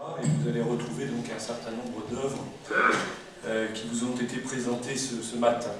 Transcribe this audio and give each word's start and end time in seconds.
Et 0.00 0.26
vous 0.26 0.48
allez 0.48 0.62
retrouver 0.62 1.06
donc 1.06 1.24
un 1.34 1.40
certain 1.40 1.72
nombre 1.72 2.06
d'œuvres 2.08 2.44
euh, 3.46 3.66
qui 3.72 3.88
vous 3.88 4.04
ont 4.04 4.16
été 4.16 4.36
présentées 4.36 4.96
ce, 4.96 5.34
matin. 5.36 5.72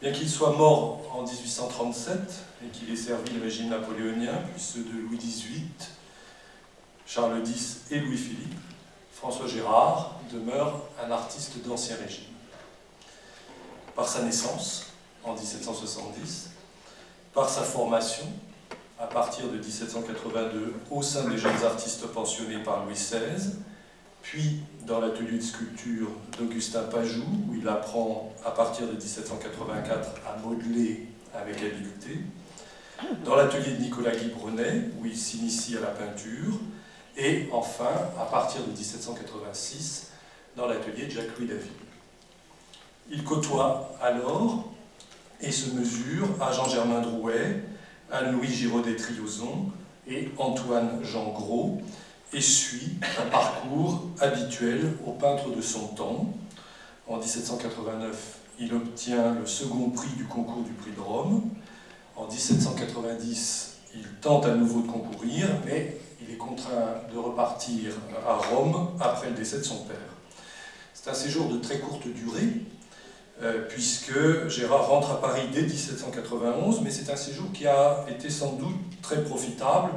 Bien 0.00 0.12
qu'il 0.12 0.28
soit 0.28 0.52
mort 0.52 1.00
en 1.12 1.22
1837 1.22 2.18
et 2.64 2.68
qu'il 2.68 2.88
ait 2.92 2.96
servi 2.96 3.34
le 3.34 3.42
régime 3.42 3.70
napoléonien, 3.70 4.32
puis 4.52 4.62
ceux 4.62 4.84
de 4.84 5.08
Louis 5.08 5.18
XVIII, 5.18 5.66
Charles 7.04 7.42
X 7.44 7.80
et 7.90 7.98
Louis-Philippe, 7.98 8.54
François 9.12 9.48
Gérard 9.48 10.20
demeure 10.32 10.82
un 11.04 11.10
artiste 11.10 11.58
d'ancien 11.66 11.96
régime. 11.96 12.32
Par 13.96 14.06
sa 14.06 14.22
naissance, 14.22 14.92
en 15.24 15.34
1770, 15.34 16.50
par 17.34 17.48
sa 17.48 17.62
formation, 17.62 18.26
à 18.98 19.06
partir 19.06 19.48
de 19.48 19.56
1782 19.56 20.74
au 20.90 21.02
sein 21.02 21.28
des 21.28 21.36
jeunes 21.36 21.62
artistes 21.64 22.06
pensionnés 22.08 22.62
par 22.62 22.84
Louis 22.84 22.94
XVI, 22.94 23.52
puis 24.22 24.60
dans 24.86 25.00
l'atelier 25.00 25.38
de 25.38 25.42
sculpture 25.42 26.08
d'Augustin 26.38 26.82
Pajou, 26.84 27.22
où 27.48 27.54
il 27.54 27.68
apprend 27.68 28.32
à 28.44 28.50
partir 28.50 28.86
de 28.86 28.92
1784 28.92 30.08
à 30.26 30.38
modeler 30.40 31.08
avec 31.34 31.56
habileté, 31.56 32.20
dans 33.24 33.36
l'atelier 33.36 33.76
de 33.76 33.82
Nicolas 33.82 34.16
Guy 34.16 34.30
Brunet, 34.30 34.90
où 34.98 35.06
il 35.06 35.16
s'initie 35.16 35.76
à 35.76 35.80
la 35.80 35.88
peinture, 35.88 36.58
et 37.16 37.48
enfin, 37.52 37.92
à 38.20 38.24
partir 38.24 38.62
de 38.62 38.70
1786, 38.70 40.10
dans 40.56 40.66
l'atelier 40.66 41.06
de 41.06 41.10
Jacques-Louis 41.10 41.48
David. 41.48 41.72
Il 43.10 43.22
côtoie 43.24 43.96
alors 44.00 44.72
et 45.40 45.52
se 45.52 45.70
mesure 45.70 46.28
à 46.40 46.50
Jean-Germain 46.52 47.00
Drouet, 47.00 47.62
Anne-Louis 48.10 48.48
Giraudet-Triozon 48.48 49.70
et 50.08 50.30
Antoine 50.38 51.00
Jean 51.02 51.32
Gros, 51.32 51.80
et 52.32 52.40
suit 52.40 52.96
un 53.02 53.30
parcours 53.30 54.02
habituel 54.20 54.92
au 55.06 55.12
peintre 55.12 55.54
de 55.54 55.60
son 55.60 55.88
temps. 55.88 56.32
En 57.08 57.18
1789, 57.18 58.38
il 58.58 58.74
obtient 58.74 59.34
le 59.34 59.46
second 59.46 59.90
prix 59.90 60.10
du 60.16 60.24
concours 60.24 60.62
du 60.62 60.72
prix 60.72 60.90
de 60.92 61.00
Rome. 61.00 61.42
En 62.16 62.26
1790, 62.26 63.76
il 63.94 64.06
tente 64.20 64.46
à 64.46 64.54
nouveau 64.54 64.82
de 64.82 64.88
concourir, 64.88 65.48
mais 65.64 65.98
il 66.20 66.32
est 66.34 66.38
contraint 66.38 67.02
de 67.12 67.18
repartir 67.18 67.92
à 68.26 68.34
Rome 68.34 68.90
après 69.00 69.30
le 69.30 69.36
décès 69.36 69.58
de 69.58 69.64
son 69.64 69.84
père. 69.84 69.96
C'est 70.94 71.10
un 71.10 71.14
séjour 71.14 71.48
de 71.48 71.58
très 71.58 71.78
courte 71.78 72.08
durée, 72.08 72.64
puisque 73.68 74.48
Gérard 74.48 74.88
rentre 74.88 75.10
à 75.10 75.20
Paris 75.20 75.42
dès 75.52 75.62
1791, 75.62 76.80
mais 76.82 76.90
c'est 76.90 77.12
un 77.12 77.16
séjour 77.16 77.52
qui 77.52 77.66
a 77.66 78.04
été 78.08 78.30
sans 78.30 78.52
doute 78.52 78.76
très 79.02 79.22
profitable, 79.22 79.90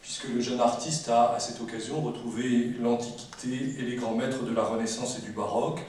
puisque 0.00 0.28
le 0.28 0.40
jeune 0.40 0.60
artiste 0.60 1.08
a 1.08 1.34
à 1.34 1.38
cette 1.38 1.60
occasion 1.60 2.00
retrouvé 2.00 2.72
l'Antiquité 2.80 3.76
et 3.78 3.82
les 3.82 3.96
grands 3.96 4.14
maîtres 4.14 4.42
de 4.42 4.54
la 4.54 4.62
Renaissance 4.62 5.18
et 5.18 5.22
du 5.22 5.32
Baroque 5.32 5.80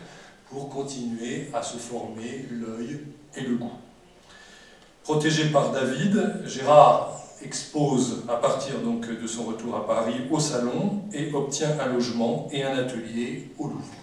pour 0.49 0.69
continuer 0.69 1.49
à 1.53 1.63
se 1.63 1.77
former 1.77 2.45
l'œil 2.51 2.99
et 3.35 3.41
le 3.41 3.55
goût. 3.55 3.71
Protégé 5.03 5.45
par 5.45 5.71
David, 5.71 6.41
Gérard 6.45 7.19
expose 7.41 8.25
à 8.27 8.35
partir 8.35 8.79
donc 8.81 9.07
de 9.09 9.27
son 9.27 9.45
retour 9.45 9.75
à 9.75 9.87
Paris 9.87 10.21
au 10.29 10.39
Salon 10.39 11.01
et 11.13 11.33
obtient 11.33 11.79
un 11.79 11.93
logement 11.93 12.47
et 12.51 12.63
un 12.63 12.77
atelier 12.77 13.49
au 13.57 13.67
Louvre. 13.67 13.95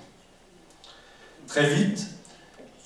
Très 1.47 1.69
vite, 1.69 2.07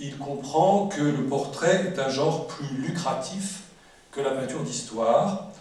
il 0.00 0.16
comprend 0.16 0.88
que 0.88 1.02
le 1.02 1.24
portrait 1.26 1.92
est 1.92 1.98
un 1.98 2.08
genre 2.08 2.46
plus 2.46 2.76
lucratif 2.78 3.60
que 4.10 4.20
la 4.20 4.30
peinture 4.30 4.62
d'histoire 4.62 5.52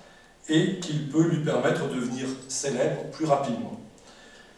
et 0.47 0.79
qu'il 0.79 1.09
peut 1.09 1.27
lui 1.27 1.43
permettre 1.43 1.87
de 1.89 1.95
devenir 1.95 2.27
célèbre 2.47 3.03
plus 3.11 3.25
rapidement. 3.25 3.79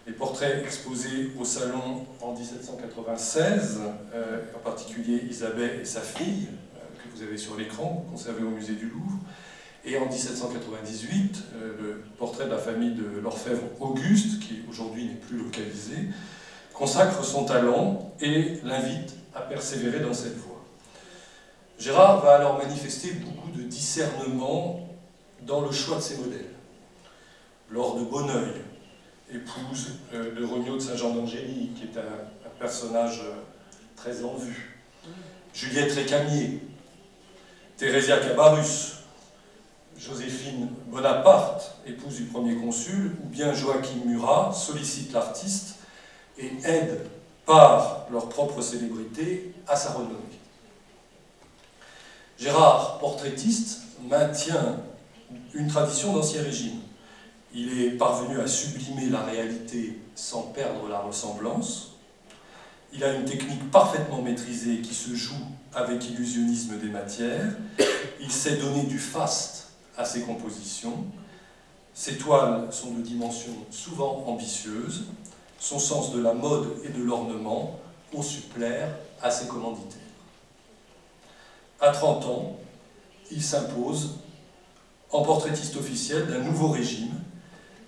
Les 0.08 0.14
portraits 0.14 0.64
exposés 0.64 1.31
au 1.40 1.46
salon 1.46 2.06
en 2.22 2.34
1796, 2.34 3.81
euh, 4.14 4.41
en 4.56 4.59
particulier 4.59 5.24
Isabelle 5.30 5.80
et 5.81 5.86
sa 5.86 6.02
fille, 6.02 6.47
euh, 6.47 6.80
que 7.03 7.16
vous 7.16 7.24
avez 7.24 7.38
sur 7.38 7.58
l'écran, 7.58 8.06
conservé 8.09 8.44
au 8.44 8.50
musée 8.50 8.74
du 8.74 8.86
Louvre, 8.86 9.18
et 9.84 9.97
en 9.97 10.06
1798, 10.06 11.44
euh, 11.56 11.74
le 11.81 12.03
portrait 12.18 12.46
de 12.46 12.52
la 12.52 12.58
famille 12.58 12.94
de 12.94 13.20
l'orfèvre 13.20 13.64
Auguste, 13.80 14.40
qui 14.40 14.62
aujourd'hui 14.70 15.06
n'est 15.06 15.16
plus 15.16 15.38
localisé, 15.38 15.97
consacre 16.74 17.24
son 17.24 17.46
talent 17.46 18.14
et 18.22 18.59
l'invite 18.64 19.16
à 19.34 19.42
persévérer 19.42 20.00
dans 20.00 20.14
cette 20.14 20.38
voie. 20.38 20.64
Gérard 21.80 22.22
va 22.22 22.36
alors 22.36 22.58
manifester 22.58 23.12
beaucoup 23.14 23.50
de 23.52 23.64
discernement 23.64 24.88
dans 25.42 25.62
le 25.62 25.72
choix 25.72 25.97
de 25.97 26.02
ses 26.02 26.18
modèles. 26.18 26.52
Laure 27.72 27.96
de 27.96 28.03
Bonneuil, 28.03 28.62
épouse 29.34 29.94
euh, 30.14 30.36
de 30.36 30.46
Regnault 30.46 30.75
de 30.75 30.81
Saint-Jean 30.81 31.16
d'Angély, 31.16 31.72
qui 31.75 31.84
est 31.84 32.00
un, 32.00 32.50
personnage 32.59 33.22
euh, 33.24 33.34
très 33.96 34.24
en 34.24 34.36
vue. 34.36 34.78
Juliette 35.52 35.94
Récamier, 35.94 36.59
Thérésia 37.78 38.20
Cabarus, 38.20 38.97
Joséphine 39.97 40.70
Bonaparte, 40.86 41.78
épouse 41.88 42.18
du 42.18 42.25
premier 42.25 42.56
consul, 42.58 43.16
ou 43.24 43.28
bien 43.28 43.52
Joachim 43.53 44.06
Murat 44.06 44.53
sollicite 44.53 45.12
l'artiste 45.14 45.78
et 46.38 46.52
aide 46.64 47.08
par 47.51 48.07
leur 48.09 48.29
propre 48.29 48.62
célébrité 48.62 49.53
à 49.67 49.75
sa 49.75 49.91
renommée. 49.91 50.16
Gérard, 52.39 52.97
portraitiste, 53.00 53.81
maintient 54.09 54.78
une 55.53 55.67
tradition 55.67 56.13
d'ancien 56.13 56.44
régime. 56.44 56.79
Il 57.53 57.81
est 57.81 57.91
parvenu 57.91 58.40
à 58.40 58.47
sublimer 58.47 59.09
la 59.09 59.22
réalité 59.23 60.00
sans 60.16 60.44
perdre 60.44 60.88
la 60.88 61.00
ressemblance. 61.00 61.97
Il 62.94 63.03
a 63.03 63.11
une 63.16 63.25
technique 63.25 63.69
parfaitement 63.69 64.22
maîtrisée 64.22 64.79
qui 64.79 64.94
se 64.94 65.13
joue 65.13 65.45
avec 65.73 66.09
illusionnisme 66.09 66.79
des 66.79 66.88
matières. 66.88 67.53
Il 68.22 68.31
sait 68.31 68.56
donner 68.56 68.84
du 68.84 68.97
faste 68.97 69.72
à 69.97 70.06
ses 70.06 70.22
compositions. 70.22 71.03
Ses 71.94 72.17
toiles 72.17 72.69
sont 72.72 72.91
de 72.91 73.01
dimensions 73.01 73.57
souvent 73.72 74.23
ambitieuses. 74.25 75.03
Son 75.61 75.77
sens 75.77 76.11
de 76.11 76.19
la 76.19 76.33
mode 76.33 76.69
et 76.83 76.89
de 76.89 77.03
l'ornement 77.03 77.79
ont 78.16 78.23
su 78.23 78.41
plaire 78.41 78.95
à 79.22 79.29
ses 79.29 79.47
commanditaires. 79.47 80.01
À 81.79 81.91
30 81.91 82.25
ans, 82.25 82.57
il 83.29 83.44
s'impose 83.44 84.16
en 85.11 85.22
portraitiste 85.22 85.77
officiel 85.77 86.25
d'un 86.25 86.39
nouveau 86.39 86.69
régime 86.69 87.13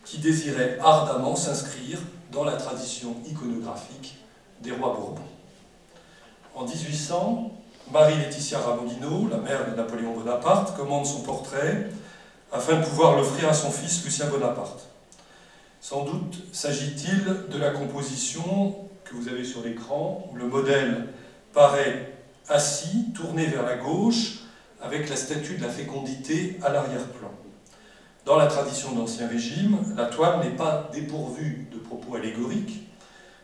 qui 0.06 0.20
désirait 0.20 0.78
ardemment 0.84 1.36
s'inscrire 1.36 1.98
dans 2.32 2.44
la 2.44 2.58
tradition 2.58 3.16
iconographique 3.28 4.18
des 4.62 4.72
rois 4.72 4.94
bourbons. 4.94 5.22
En 6.54 6.66
1800, 6.66 7.52
Marie-Laetitia 7.92 8.60
Ramolino, 8.60 9.28
la 9.30 9.38
mère 9.38 9.72
de 9.72 9.76
Napoléon 9.76 10.14
Bonaparte, 10.14 10.78
commande 10.78 11.08
son 11.08 11.22
portrait 11.22 11.90
afin 12.52 12.76
de 12.76 12.86
pouvoir 12.86 13.18
l'offrir 13.18 13.50
à 13.50 13.54
son 13.56 13.72
fils 13.72 14.06
Lucien 14.06 14.28
Bonaparte. 14.28 14.93
Sans 15.84 16.06
doute 16.06 16.38
s'agit-il 16.54 17.26
de 17.50 17.58
la 17.58 17.72
composition 17.72 18.74
que 19.04 19.16
vous 19.16 19.28
avez 19.28 19.44
sur 19.44 19.62
l'écran, 19.66 20.26
où 20.32 20.36
le 20.38 20.48
modèle 20.48 21.10
paraît 21.52 22.14
assis, 22.48 23.12
tourné 23.14 23.48
vers 23.48 23.64
la 23.64 23.76
gauche, 23.76 24.46
avec 24.82 25.10
la 25.10 25.18
statue 25.18 25.58
de 25.58 25.62
la 25.62 25.70
fécondité 25.70 26.58
à 26.64 26.72
l'arrière-plan. 26.72 27.32
Dans 28.24 28.38
la 28.38 28.48
tradition 28.48 28.94
d'Ancien 28.94 29.28
Régime, 29.28 29.78
la 29.98 30.06
toile 30.06 30.40
n'est 30.40 30.56
pas 30.56 30.90
dépourvue 30.94 31.68
de 31.74 31.80
propos 31.80 32.16
allégoriques, 32.16 32.88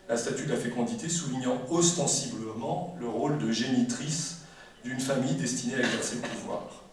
la 0.07 0.15
statue 0.15 0.45
de 0.45 0.53
la 0.53 0.59
fécondité 0.59 1.09
soulignant 1.09 1.57
ostensiblement 1.69 2.95
le 3.01 3.09
rôle 3.09 3.37
de 3.37 3.51
génitrice 3.51 4.43
d'une 4.85 5.01
famille 5.01 5.35
destinée 5.35 5.75
à 5.75 5.79
exercer 5.79 6.15
le 6.15 6.21
pouvoir. 6.21 6.85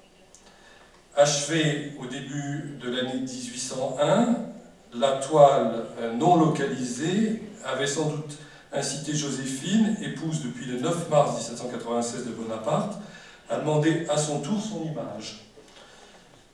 Achevée 1.17 1.93
au 2.01 2.07
début 2.07 2.79
de 2.83 2.91
l'année 2.91 3.21
1801, 3.21 4.56
la 4.95 5.13
toile 5.13 5.85
euh, 6.01 6.13
non 6.13 6.37
localisée 6.37 7.43
avait 7.65 7.87
sans 7.87 8.11
doute 8.11 8.39
incité 8.73 9.15
Joséphine, 9.15 9.97
épouse 10.03 10.43
depuis 10.43 10.67
le 10.67 10.81
9 10.81 11.11
mars 11.11 11.37
1796 11.37 12.27
de 12.27 12.31
Bonaparte, 12.31 12.99
à 13.49 13.59
demander 13.59 14.07
à 14.09 14.17
son 14.17 14.41
tour 14.41 14.61
son 14.61 14.85
image. 14.85 15.47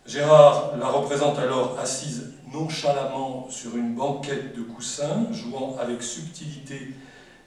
Gérard 0.07 0.77
la 0.79 0.89
représente 0.89 1.39
alors 1.39 1.79
assise 1.79 2.33
nonchalamment 2.53 3.49
sur 3.51 3.77
une 3.77 3.95
banquette 3.95 4.57
de 4.57 4.63
coussins, 4.63 5.27
jouant 5.33 5.77
avec 5.81 6.03
subtilité 6.03 6.93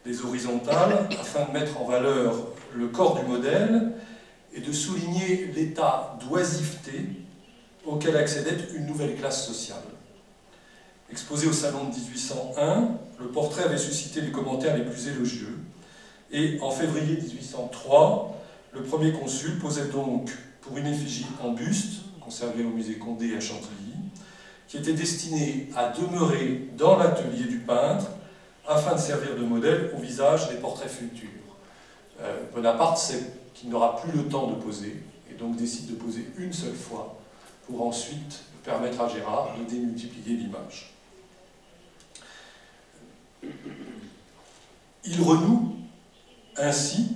des 0.05 0.21
horizontales, 0.21 1.07
afin 1.19 1.45
de 1.45 1.51
mettre 1.51 1.79
en 1.79 1.85
valeur 1.85 2.33
le 2.73 2.87
corps 2.87 3.19
du 3.19 3.25
modèle 3.25 3.91
et 4.53 4.61
de 4.61 4.71
souligner 4.71 5.51
l'état 5.55 6.17
d'oisiveté 6.21 7.09
auquel 7.85 8.17
accédait 8.17 8.57
une 8.75 8.85
nouvelle 8.85 9.15
classe 9.15 9.45
sociale. 9.45 9.83
Exposé 11.15 11.47
au 11.47 11.53
salon 11.53 11.85
de 11.85 11.95
1801, 11.95 12.89
le 13.21 13.27
portrait 13.27 13.63
avait 13.63 13.77
suscité 13.77 14.19
les 14.19 14.33
commentaires 14.33 14.75
les 14.75 14.83
plus 14.83 15.07
élogieux, 15.07 15.57
et 16.29 16.59
en 16.59 16.71
février 16.71 17.15
1803, 17.15 18.35
le 18.73 18.83
premier 18.83 19.13
consul 19.13 19.57
posait 19.57 19.85
donc 19.85 20.29
pour 20.59 20.77
une 20.77 20.87
effigie 20.87 21.25
en 21.41 21.53
buste, 21.53 22.01
conservée 22.19 22.65
au 22.65 22.69
musée 22.69 22.95
Condé 22.95 23.33
à 23.33 23.39
Chantilly, 23.39 23.93
qui 24.67 24.75
était 24.75 24.91
destiné 24.91 25.69
à 25.77 25.87
demeurer 25.87 26.67
dans 26.77 26.97
l'atelier 26.97 27.45
du 27.45 27.59
peintre 27.59 28.07
afin 28.67 28.95
de 28.95 28.99
servir 28.99 29.37
de 29.37 29.45
modèle 29.45 29.91
au 29.97 30.01
visage 30.01 30.49
des 30.49 30.55
portraits 30.55 30.91
futurs. 30.91 31.29
Euh, 32.19 32.41
Bonaparte 32.53 32.97
sait 32.97 33.23
qu'il 33.53 33.69
n'aura 33.69 33.95
plus 34.01 34.11
le 34.11 34.25
temps 34.25 34.47
de 34.47 34.55
poser 34.55 35.01
et 35.31 35.35
donc 35.35 35.55
décide 35.55 35.91
de 35.91 35.95
poser 35.95 36.27
une 36.37 36.51
seule 36.51 36.75
fois 36.75 37.17
pour 37.67 37.87
ensuite 37.87 38.41
permettre 38.65 38.99
à 38.99 39.07
Gérard 39.07 39.55
de 39.57 39.63
démultiplier 39.63 40.35
l'image. 40.35 40.94
Il 45.07 45.21
renoue 45.21 45.75
ainsi, 46.57 47.07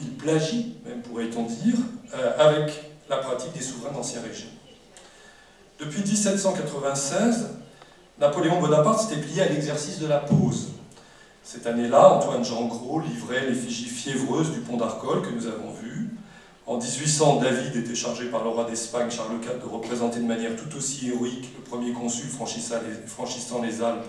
il 0.00 0.10
plagie, 0.12 0.76
même 0.84 1.02
pourrait-on 1.02 1.44
dire, 1.44 1.76
euh, 2.14 2.32
avec 2.38 2.92
la 3.08 3.18
pratique 3.18 3.52
des 3.52 3.62
souverains 3.62 3.92
d'Ancien 3.92 4.20
Régime. 4.22 4.48
Depuis 5.78 6.00
1796, 6.00 7.48
Napoléon 8.18 8.60
Bonaparte 8.60 9.00
s'était 9.00 9.20
plié 9.20 9.42
à 9.42 9.48
l'exercice 9.48 9.98
de 9.98 10.06
la 10.06 10.18
pose. 10.18 10.68
Cette 11.42 11.66
année-là, 11.66 12.14
Antoine 12.14 12.44
Jean 12.44 12.66
Gros 12.66 13.00
livrait 13.00 13.46
l'effigie 13.46 13.86
fiévreuse 13.86 14.52
du 14.52 14.60
pont 14.60 14.76
d'Arcole 14.76 15.22
que 15.22 15.30
nous 15.30 15.46
avons 15.46 15.72
vu. 15.72 16.10
En 16.66 16.78
1800, 16.78 17.40
David 17.40 17.76
était 17.76 17.96
chargé 17.96 18.26
par 18.26 18.44
le 18.44 18.50
roi 18.50 18.64
d'Espagne, 18.64 19.10
Charles 19.10 19.34
IV, 19.42 19.60
de 19.60 19.68
représenter 19.68 20.20
de 20.20 20.26
manière 20.26 20.52
tout 20.54 20.76
aussi 20.76 21.08
héroïque 21.08 21.50
le 21.56 21.64
premier 21.64 21.92
consul 21.92 22.28
franchissant 22.28 23.60
les 23.60 23.82
Alpes 23.82 24.06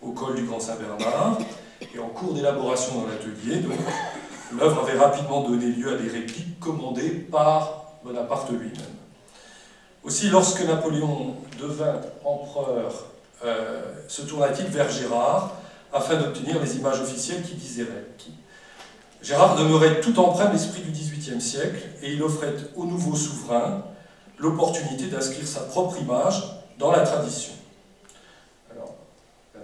au 0.00 0.12
col 0.12 0.36
du 0.36 0.44
Grand 0.44 0.60
Saint-Bernard. 0.60 1.38
Et 1.80 1.98
en 1.98 2.08
cours 2.08 2.34
d'élaboration 2.34 3.00
dans 3.00 3.06
l'atelier, 3.06 3.62
l'œuvre 4.58 4.82
avait 4.82 4.98
rapidement 4.98 5.42
donné 5.42 5.66
lieu 5.66 5.92
à 5.92 5.96
des 5.96 6.08
répliques 6.08 6.58
commandées 6.58 7.10
par 7.10 7.92
Bonaparte 8.04 8.50
lui-même. 8.50 8.72
Aussi, 10.02 10.28
lorsque 10.28 10.64
Napoléon 10.64 11.36
devint 11.60 12.00
empereur, 12.24 13.06
euh, 13.44 13.82
se 14.08 14.22
tourna-t-il 14.22 14.66
vers 14.66 14.90
Gérard 14.90 15.52
afin 15.92 16.16
d'obtenir 16.16 16.60
les 16.60 16.76
images 16.76 17.00
officielles 17.00 17.42
qui 17.42 17.54
disaient 17.54 17.86
qui. 18.16 18.32
Gérard 19.22 19.56
demeurait 19.56 20.00
tout 20.00 20.18
empreint 20.18 20.46
de 20.46 20.52
l'esprit 20.52 20.82
du 20.82 20.90
XVIIIe 20.90 21.40
siècle 21.40 21.88
et 22.02 22.12
il 22.12 22.22
offrait 22.22 22.54
au 22.76 22.84
nouveau 22.84 23.16
souverain 23.16 23.82
l'opportunité 24.38 25.06
d'inscrire 25.06 25.46
sa 25.46 25.60
propre 25.60 26.00
image 26.00 26.42
dans 26.78 26.92
la 26.92 27.00
tradition. 27.00 27.52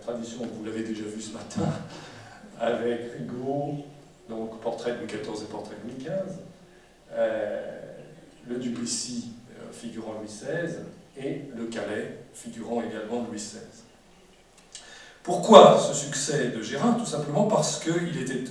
Tradition, 0.05 0.41
vous 0.41 0.65
l'avez 0.67 0.83
déjà 0.83 1.05
vu 1.05 1.19
ce 1.19 1.33
matin, 1.33 1.63
avec 2.61 3.13
Rigaud, 3.17 3.87
donc 4.29 4.61
portrait 4.61 4.93
de 4.93 4.99
Louis 4.99 5.07
XIV 5.07 5.45
et 5.45 5.51
portrait 5.51 5.77
de 5.83 5.91
Louis 5.91 6.05
XV, 6.05 6.41
euh, 7.13 7.81
le 8.47 8.57
Duplessis 8.57 9.31
euh, 9.53 9.73
figurant 9.73 10.13
Louis 10.13 10.29
XVI 10.29 10.75
et 11.17 11.45
le 11.57 11.65
Calais 11.69 12.19
figurant 12.35 12.83
également 12.83 13.25
Louis 13.27 13.39
XVI. 13.39 13.61
Pourquoi 15.23 15.79
ce 15.81 15.95
succès 15.95 16.49
de 16.49 16.61
Gérard? 16.61 16.99
Tout 16.99 17.07
simplement 17.07 17.45
parce 17.45 17.81
qu'il 17.81 18.21
était, 18.21 18.45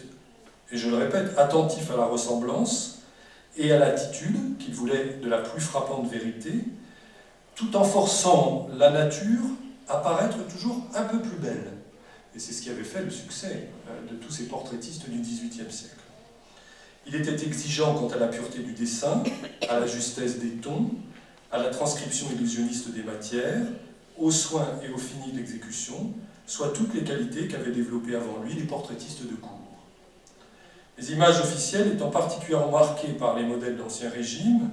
et 0.71 0.77
je 0.77 0.89
le 0.89 0.97
répète, 0.97 1.38
attentif 1.38 1.91
à 1.91 1.97
la 1.97 2.05
ressemblance 2.05 3.03
et 3.57 3.71
à 3.71 3.77
l'attitude 3.77 4.57
qu'il 4.57 4.73
voulait 4.73 5.19
de 5.21 5.29
la 5.29 5.38
plus 5.38 5.61
frappante 5.61 6.09
vérité, 6.09 6.65
tout 7.53 7.75
en 7.75 7.83
forçant 7.83 8.67
la 8.75 8.89
nature 8.89 9.44
à 9.88 9.97
paraître 9.97 10.38
toujours 10.47 10.81
un 10.95 11.03
peu 11.03 11.19
plus 11.19 11.38
belle. 11.38 11.71
Et 12.35 12.39
c'est 12.39 12.53
ce 12.53 12.62
qui 12.62 12.69
avait 12.69 12.83
fait 12.83 13.03
le 13.03 13.12
succès 13.12 13.69
euh, 13.89 14.12
de 14.12 14.15
tous 14.15 14.31
ces 14.31 14.47
portraitistes 14.47 15.09
du 15.09 15.19
XVIIIe 15.19 15.71
siècle. 15.71 15.95
Il 17.06 17.15
était 17.15 17.45
exigeant 17.45 17.95
quant 17.95 18.07
à 18.07 18.18
la 18.18 18.27
pureté 18.27 18.59
du 18.59 18.74
dessin, 18.74 19.24
à 19.69 19.80
la 19.80 19.88
justesse 19.88 20.39
des 20.39 20.51
tons, 20.51 20.91
à 21.51 21.59
la 21.59 21.69
transcription 21.69 22.27
illusionniste 22.33 22.89
des 22.89 23.03
matières, 23.03 23.62
aux 24.18 24.31
soins 24.31 24.80
et 24.83 24.91
au 24.91 24.97
fini 24.97 25.31
de 25.31 25.38
l'exécution, 25.38 26.13
soit 26.45 26.69
toutes 26.69 26.94
les 26.94 27.03
qualités 27.03 27.47
qu'avaient 27.47 27.71
développées 27.71 28.15
avant 28.15 28.41
lui 28.44 28.53
les 28.53 28.63
portraitistes 28.63 29.24
de 29.24 29.36
cour. 29.36 29.59
Les 30.97 31.12
images 31.12 31.39
officielles 31.39 31.94
étant 31.94 32.09
particulièrement 32.09 32.71
marquées 32.71 33.13
par 33.13 33.36
les 33.36 33.44
modèles 33.44 33.77
d'Ancien 33.77 34.09
Régime, 34.09 34.69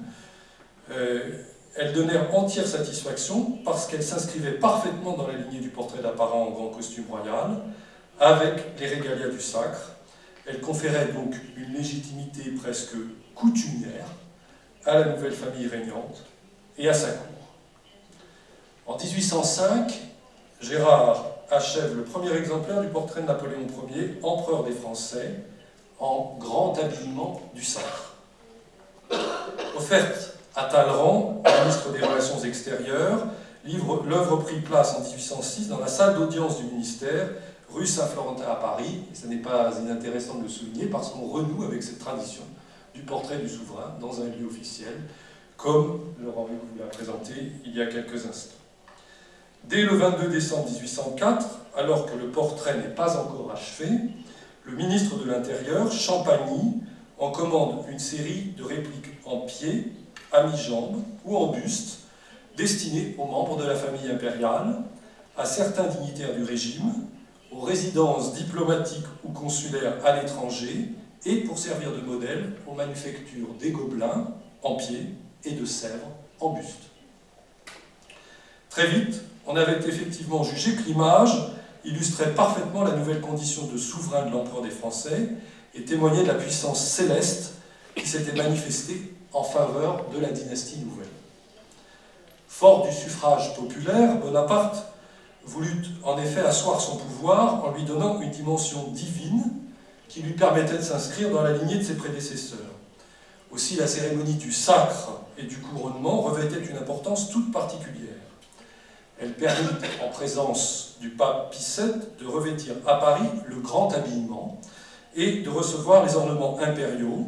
euh, 0.90 1.42
elles 1.76 1.92
donnèrent 1.92 2.34
entière 2.34 2.66
satisfaction 2.66 3.58
parce 3.64 3.86
qu'elles 3.86 4.02
s'inscrivaient 4.02 4.52
parfaitement 4.52 5.16
dans 5.16 5.26
la 5.26 5.34
lignée 5.34 5.60
du 5.60 5.68
portrait 5.68 6.02
d'apparat 6.02 6.34
en 6.36 6.50
grand 6.50 6.68
costume 6.68 7.04
royal, 7.08 7.62
avec 8.18 8.78
les 8.78 8.86
régalias 8.86 9.28
du 9.28 9.40
sacre, 9.40 9.92
elle 10.46 10.60
conférait 10.60 11.12
donc 11.12 11.34
une 11.56 11.72
légitimité 11.72 12.50
presque 12.50 12.94
coutumière 13.34 14.06
à 14.84 14.98
la 14.98 15.04
nouvelle 15.06 15.32
famille 15.32 15.68
régnante 15.68 16.24
et 16.76 16.88
à 16.88 16.94
sa 16.94 17.08
cour. 17.12 17.26
En 18.86 18.96
1805, 18.96 20.00
Gérard 20.60 21.24
achève 21.50 21.96
le 21.96 22.04
premier 22.04 22.32
exemplaire 22.32 22.80
du 22.80 22.88
portrait 22.88 23.22
de 23.22 23.26
Napoléon 23.26 23.66
Ier, 23.94 24.18
empereur 24.22 24.64
des 24.64 24.72
Français, 24.72 25.36
en 25.98 26.36
grand 26.38 26.78
habillement 26.78 27.40
du 27.54 27.62
sacre. 27.62 28.14
Offerte 29.76 30.39
à 30.56 30.64
Talleyrand, 30.64 31.42
ministre 31.62 31.92
des 31.92 32.04
Relations 32.04 32.40
extérieures, 32.42 33.26
l'œuvre 33.64 34.38
prit 34.38 34.60
place 34.60 34.96
en 34.96 35.00
1806 35.00 35.68
dans 35.68 35.78
la 35.78 35.86
salle 35.86 36.14
d'audience 36.16 36.58
du 36.58 36.64
ministère 36.64 37.28
rue 37.72 37.86
Saint-Florentin 37.86 38.50
à 38.50 38.56
Paris, 38.56 39.02
ce 39.14 39.26
n'est 39.26 39.36
pas 39.36 39.70
inintéressant 39.80 40.36
de 40.36 40.44
le 40.44 40.48
souligner 40.48 40.86
parce 40.86 41.10
qu'on 41.10 41.28
renoue 41.28 41.64
avec 41.64 41.82
cette 41.82 42.00
tradition 42.00 42.42
du 42.94 43.02
portrait 43.02 43.38
du 43.38 43.48
souverain 43.48 43.94
dans 44.00 44.20
un 44.20 44.24
lieu 44.24 44.46
officiel, 44.46 44.94
comme 45.56 46.00
Laurent 46.20 46.48
vous 46.48 46.80
l'a 46.80 46.86
présenté 46.86 47.32
il 47.64 47.76
y 47.76 47.82
a 47.82 47.86
quelques 47.86 48.26
instants. 48.26 48.56
Dès 49.64 49.82
le 49.82 49.94
22 49.94 50.28
décembre 50.28 50.68
1804, 50.70 51.46
alors 51.76 52.06
que 52.06 52.16
le 52.16 52.28
portrait 52.28 52.76
n'est 52.76 52.94
pas 52.94 53.16
encore 53.18 53.52
achevé, 53.52 53.88
le 54.64 54.74
ministre 54.74 55.16
de 55.18 55.30
l'Intérieur, 55.30 55.92
Champagny, 55.92 56.82
en 57.18 57.30
commande 57.30 57.84
une 57.90 57.98
série 57.98 58.54
de 58.56 58.64
répliques 58.64 59.12
en 59.26 59.40
pied, 59.40 59.92
à 60.32 60.44
mi-jambe 60.44 61.02
ou 61.24 61.36
en 61.36 61.48
buste, 61.48 62.00
destinées 62.56 63.14
aux 63.18 63.26
membres 63.26 63.56
de 63.56 63.64
la 63.64 63.74
famille 63.74 64.10
impériale, 64.10 64.82
à 65.36 65.44
certains 65.44 65.86
dignitaires 65.86 66.34
du 66.34 66.44
régime, 66.44 66.92
aux 67.52 67.60
résidences 67.60 68.34
diplomatiques 68.34 69.06
ou 69.24 69.32
consulaires 69.32 70.04
à 70.04 70.20
l'étranger 70.20 70.88
et 71.26 71.36
pour 71.36 71.58
servir 71.58 71.92
de 71.92 72.00
modèle 72.00 72.52
aux 72.66 72.74
manufactures 72.74 73.54
des 73.58 73.70
Gobelins 73.70 74.28
en 74.62 74.76
pied 74.76 75.14
et 75.44 75.52
de 75.52 75.64
Sèvres 75.64 76.10
en 76.40 76.50
buste. 76.52 76.90
Très 78.68 78.86
vite, 78.86 79.22
on 79.46 79.56
avait 79.56 79.78
effectivement 79.86 80.44
jugé 80.44 80.76
que 80.76 80.82
l'image 80.82 81.34
illustrait 81.84 82.34
parfaitement 82.34 82.84
la 82.84 82.96
nouvelle 82.96 83.20
condition 83.20 83.66
de 83.66 83.76
souverain 83.76 84.26
de 84.26 84.30
l'empereur 84.30 84.62
des 84.62 84.70
Français 84.70 85.30
et 85.74 85.84
témoignait 85.84 86.22
de 86.22 86.28
la 86.28 86.34
puissance 86.34 86.84
céleste 86.84 87.54
qui 87.96 88.06
s'était 88.06 88.36
manifestée 88.36 89.12
en 89.32 89.42
faveur 89.42 90.06
de 90.12 90.20
la 90.20 90.30
dynastie 90.30 90.78
nouvelle. 90.80 91.06
Fort 92.48 92.86
du 92.86 92.92
suffrage 92.92 93.54
populaire, 93.54 94.16
Bonaparte 94.16 94.86
voulut 95.44 95.82
en 96.04 96.18
effet 96.18 96.40
asseoir 96.40 96.80
son 96.80 96.96
pouvoir 96.96 97.64
en 97.64 97.70
lui 97.72 97.84
donnant 97.84 98.20
une 98.20 98.30
dimension 98.30 98.88
divine 98.88 99.44
qui 100.08 100.22
lui 100.22 100.32
permettait 100.32 100.76
de 100.76 100.82
s'inscrire 100.82 101.30
dans 101.30 101.42
la 101.42 101.52
lignée 101.52 101.78
de 101.78 101.82
ses 101.82 101.96
prédécesseurs. 101.96 102.58
Aussi, 103.52 103.76
la 103.76 103.86
cérémonie 103.86 104.34
du 104.34 104.52
sacre 104.52 105.12
et 105.38 105.44
du 105.44 105.56
couronnement 105.56 106.20
revêtait 106.22 106.64
une 106.64 106.76
importance 106.76 107.30
toute 107.30 107.52
particulière. 107.52 108.14
Elle 109.20 109.34
permit, 109.34 109.68
en 110.04 110.08
présence 110.08 110.96
du 111.00 111.10
pape 111.10 111.50
Pie 111.52 111.64
VII, 111.78 111.92
de 112.20 112.26
revêtir 112.26 112.74
à 112.86 112.96
Paris 112.96 113.28
le 113.46 113.56
grand 113.56 113.92
habillement 113.92 114.60
et 115.14 115.40
de 115.40 115.50
recevoir 115.50 116.04
les 116.04 116.16
ornements 116.16 116.58
impériaux, 116.60 117.26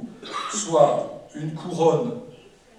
soit 0.52 1.22
une 1.34 1.52
couronne 1.52 2.12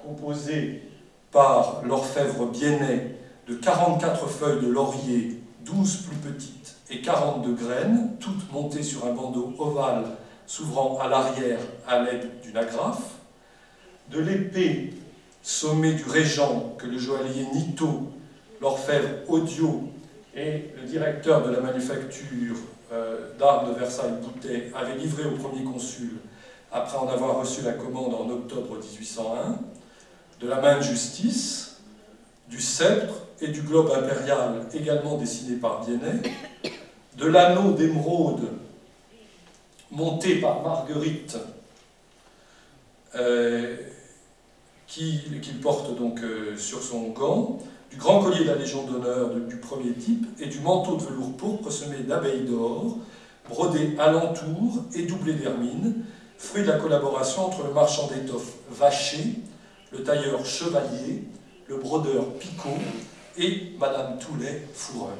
composée 0.04 0.84
par 1.32 1.82
l'orfèvre 1.86 2.48
Biennet 2.48 3.16
de 3.48 3.56
44 3.56 4.28
feuilles 4.28 4.62
de 4.62 4.68
laurier, 4.68 5.40
12 5.62 5.98
plus 6.08 6.32
petites 6.32 6.76
et 6.90 7.02
42 7.02 7.54
graines, 7.54 8.12
toutes 8.20 8.52
montées 8.52 8.84
sur 8.84 9.06
un 9.06 9.14
bandeau 9.14 9.54
ovale 9.58 10.06
s'ouvrant 10.46 11.00
à 11.00 11.08
l'arrière 11.08 11.60
à 11.88 12.04
l'aide 12.04 12.30
d'une 12.44 12.58
agrafe, 12.58 13.12
de 14.12 14.20
l'épée 14.20 14.94
sommet 15.42 15.94
du 15.94 16.04
régent 16.06 16.76
que 16.78 16.86
le 16.86 16.98
joaillier 16.98 17.46
Nito, 17.54 18.12
l'orfèvre 18.62 19.10
Audio 19.28 19.84
et 20.36 20.74
le 20.80 20.88
directeur 20.88 21.46
de 21.46 21.52
la 21.52 21.60
manufacture 21.60 22.56
euh, 22.92 23.38
d'armes 23.40 23.74
de 23.74 23.80
Versailles-Boutet 23.80 24.72
avaient 24.76 24.98
livré 24.98 25.26
au 25.26 25.32
premier 25.32 25.64
consul 25.64 26.12
après 26.74 26.98
en 26.98 27.08
avoir 27.08 27.40
reçu 27.40 27.62
la 27.62 27.74
commande 27.74 28.16
en 28.16 28.28
octobre 28.30 28.78
1801, 28.78 29.60
de 30.42 30.48
la 30.48 30.60
main 30.60 30.78
de 30.78 30.84
justice, 30.84 31.78
du 32.50 32.60
sceptre 32.60 33.14
et 33.42 33.50
du 33.50 33.62
globe 33.62 33.92
impérial 33.92 34.66
également 34.74 35.18
dessiné 35.18 35.56
par 35.58 35.82
Diennet, 35.82 36.22
de 37.18 37.26
l'anneau 37.28 37.74
d'émeraude 37.74 38.50
monté 39.92 40.42
par 40.42 40.64
Marguerite, 40.64 41.38
euh, 43.16 43.78
qu'il 44.88 45.60
porte 45.62 45.96
donc 45.96 46.22
euh, 46.22 46.58
sur 46.58 46.82
son 46.82 47.10
gant, 47.10 47.60
du 47.92 47.98
grand 47.98 48.24
collier 48.24 48.44
de 48.44 48.50
la 48.50 48.56
Légion 48.56 48.86
d'honneur 48.86 49.30
du 49.36 49.58
premier 49.58 49.94
type 49.94 50.26
et 50.40 50.48
du 50.48 50.60
manteau 50.60 50.98
de 50.98 51.04
velours 51.04 51.38
pourpre 51.38 51.72
semé 51.72 51.98
d'abeilles 52.00 52.46
d'or, 52.46 52.98
brodé 53.48 53.96
alentour 54.00 54.86
et 54.96 55.04
doublé 55.04 55.34
d'hermine, 55.34 56.04
fruit 56.44 56.64
de 56.64 56.68
la 56.68 56.78
collaboration 56.78 57.46
entre 57.46 57.64
le 57.64 57.74
marchand 57.74 58.08
d'étoffes 58.08 58.56
Vacher, 58.70 59.40
le 59.92 60.04
tailleur 60.04 60.46
Chevalier, 60.46 61.24
le 61.68 61.78
brodeur 61.78 62.34
Picot 62.34 62.78
et 63.38 63.72
Madame 63.80 64.20
Toulet 64.20 64.68
Fourreur. 64.74 65.18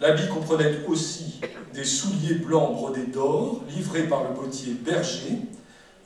L'habit 0.00 0.26
comprenait 0.28 0.84
aussi 0.88 1.40
des 1.72 1.84
souliers 1.84 2.34
blancs 2.34 2.74
brodés 2.74 3.06
d'or, 3.06 3.62
livrés 3.68 4.08
par 4.08 4.24
le 4.24 4.34
bottier 4.34 4.74
Berger, 4.74 5.38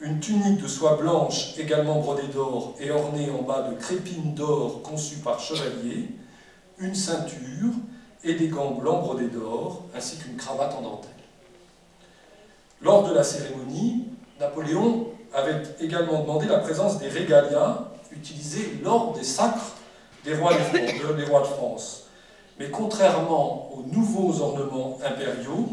une 0.00 0.20
tunique 0.20 0.62
de 0.62 0.68
soie 0.68 0.96
blanche 0.96 1.58
également 1.58 2.00
brodée 2.00 2.28
d'or 2.28 2.76
et 2.80 2.90
ornée 2.90 3.30
en 3.30 3.42
bas 3.42 3.62
de 3.62 3.74
crépines 3.76 4.34
d'or 4.34 4.82
conçues 4.82 5.20
par 5.24 5.40
Chevalier, 5.40 6.08
une 6.78 6.94
ceinture 6.94 7.72
et 8.24 8.34
des 8.34 8.48
gants 8.48 8.72
blancs 8.72 9.00
brodés 9.00 9.28
d'or, 9.28 9.86
ainsi 9.96 10.18
qu'une 10.18 10.36
cravate 10.36 10.74
en 10.74 10.82
dentelle. 10.82 11.19
Lors 12.82 13.08
de 13.08 13.14
la 13.14 13.22
cérémonie, 13.22 14.06
Napoléon 14.38 15.08
avait 15.34 15.62
également 15.80 16.22
demandé 16.22 16.46
la 16.46 16.58
présence 16.58 16.98
des 16.98 17.08
régalias 17.08 17.88
utilisés 18.10 18.78
lors 18.82 19.12
des 19.12 19.24
sacres 19.24 19.76
des 20.24 20.34
rois 20.34 20.52
de 20.54 21.46
France. 21.46 22.06
Mais 22.58 22.70
contrairement 22.70 23.70
aux 23.72 23.82
nouveaux 23.82 24.40
ornements 24.40 24.98
impériaux, 25.04 25.68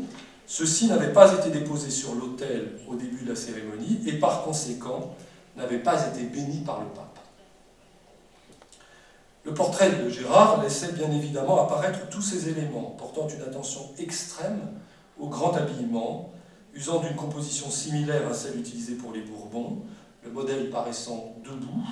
ceux-ci 0.46 0.88
n'avaient 0.88 1.12
pas 1.12 1.34
été 1.34 1.50
déposés 1.50 1.90
sur 1.90 2.16
l'autel 2.16 2.80
au 2.88 2.96
début 2.96 3.24
de 3.24 3.30
la 3.30 3.36
cérémonie 3.36 4.00
et 4.08 4.14
par 4.14 4.44
conséquent 4.44 5.14
n'avaient 5.58 5.80
pas 5.80 6.08
été 6.08 6.24
bénis 6.24 6.62
par 6.66 6.80
le 6.80 6.88
pape. 6.88 7.20
Le 9.44 9.54
portrait 9.54 9.92
de 9.92 10.10
Gérard 10.10 10.62
laissait 10.62 10.92
bien 10.92 11.10
évidemment 11.12 11.64
apparaître 11.64 12.08
tous 12.10 12.22
ces 12.22 12.50
éléments, 12.50 12.96
portant 12.98 13.28
une 13.28 13.42
attention 13.42 13.82
extrême 13.98 14.60
au 15.20 15.28
grand 15.28 15.54
habillement, 15.56 16.32
usant 16.74 17.00
d'une 17.00 17.16
composition 17.16 17.70
similaire 17.70 18.28
à 18.28 18.34
celle 18.34 18.60
utilisée 18.60 18.96
pour 18.96 19.12
les 19.14 19.22
Bourbons, 19.22 19.84
le 20.24 20.32
modèle 20.32 20.70
paraissant 20.70 21.36
debout, 21.44 21.84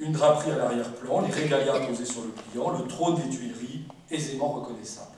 une 0.00 0.12
draperie 0.12 0.50
à 0.50 0.56
l'arrière-plan, 0.56 1.20
les 1.22 1.32
régalias 1.32 1.86
posés 1.86 2.04
sur 2.04 2.22
le 2.22 2.30
pliant, 2.30 2.70
le 2.70 2.86
trône 2.86 3.16
des 3.16 3.28
Tuileries 3.28 3.84
aisément 4.10 4.48
reconnaissable. 4.48 5.08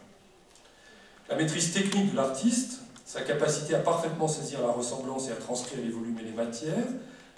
La 1.28 1.36
maîtrise 1.36 1.72
technique 1.72 2.12
de 2.12 2.16
l'artiste, 2.16 2.80
sa 3.04 3.22
capacité 3.22 3.74
à 3.74 3.80
parfaitement 3.80 4.28
saisir 4.28 4.60
la 4.62 4.72
ressemblance 4.72 5.28
et 5.28 5.32
à 5.32 5.36
transcrire 5.36 5.80
les 5.82 5.90
volumes 5.90 6.18
et 6.20 6.24
les 6.24 6.32
matières, 6.32 6.86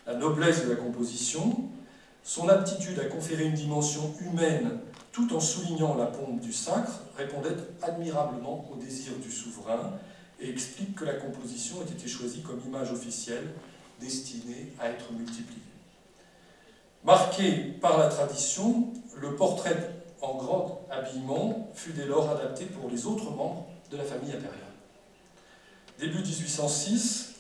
la 0.07 0.15
noblesse 0.15 0.65
de 0.65 0.71
la 0.71 0.77
composition, 0.77 1.57
son 2.23 2.49
aptitude 2.49 2.99
à 2.99 3.05
conférer 3.05 3.45
une 3.45 3.55
dimension 3.55 4.15
humaine 4.21 4.79
tout 5.13 5.35
en 5.35 5.41
soulignant 5.41 5.95
la 5.95 6.07
pompe 6.07 6.41
du 6.41 6.53
sacre 6.53 7.01
répondaient 7.17 7.57
admirablement 7.83 8.69
au 8.71 8.77
désir 8.77 9.13
du 9.23 9.31
souverain 9.31 9.93
et 10.41 10.51
explique 10.51 10.95
que 10.95 11.05
la 11.05 11.15
composition 11.15 11.77
ait 11.83 11.93
été 11.93 12.09
choisie 12.09 12.43
comme 12.43 12.61
image 12.67 12.93
officielle 12.93 13.49
destinée 14.01 14.73
à 14.79 14.91
être 14.91 15.13
multipliée. 15.13 15.63
Marqué 17.05 17.53
par 17.81 17.99
la 17.99 18.09
tradition, 18.09 18.93
le 19.17 19.35
portrait 19.35 19.95
en 20.21 20.35
grand 20.37 20.87
habillement 20.91 21.69
fut 21.75 21.93
dès 21.93 22.07
lors 22.07 22.31
adapté 22.31 22.67
pour 22.67 22.91
les 22.91 23.07
autres 23.07 23.31
membres 23.31 23.67
de 23.91 23.97
la 23.97 24.05
famille 24.05 24.33
impériale. 24.33 24.53
Début 25.99 26.19
1806, 26.19 27.35